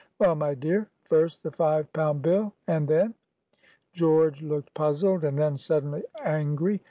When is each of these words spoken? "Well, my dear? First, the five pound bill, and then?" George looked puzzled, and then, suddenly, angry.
"Well, 0.17 0.33
my 0.33 0.55
dear? 0.55 0.89
First, 1.05 1.43
the 1.43 1.51
five 1.51 1.93
pound 1.93 2.23
bill, 2.23 2.53
and 2.65 2.87
then?" 2.87 3.13
George 3.93 4.41
looked 4.41 4.73
puzzled, 4.73 5.23
and 5.23 5.37
then, 5.37 5.57
suddenly, 5.57 6.01
angry. 6.23 6.79